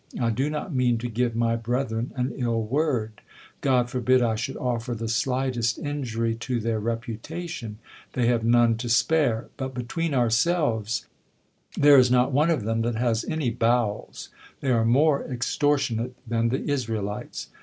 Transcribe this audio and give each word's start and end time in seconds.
I 0.19 0.31
do 0.31 0.49
not 0.49 0.73
mean 0.73 0.97
to 0.97 1.07
give 1.07 1.35
my 1.35 1.55
brethren 1.55 2.11
an 2.15 2.33
ill 2.35 2.63
word: 2.63 3.21
God 3.61 3.87
forbid 3.87 4.19
I 4.23 4.33
should 4.33 4.57
offer 4.57 4.95
the 4.95 5.07
slightest 5.07 5.77
injury 5.77 6.33
to 6.37 6.59
their 6.59 6.79
reputation! 6.79 7.77
They 8.13 8.25
have 8.25 8.43
none 8.43 8.77
to 8.77 8.89
spare. 8.89 9.49
But, 9.57 9.75
between 9.75 10.15
ourselves, 10.15 11.05
there 11.77 11.99
is 11.99 12.09
hot 12.09 12.31
one 12.31 12.49
of 12.49 12.63
them 12.63 12.81
that 12.81 12.95
has 12.95 13.25
any 13.25 13.51
bowels; 13.51 14.29
they 14.59 14.71
are 14.71 14.85
more 14.85 15.23
extor 15.31 15.77
tionate 15.77 16.13
than 16.25 16.49
the 16.49 16.61
Israelites. 16.67 17.49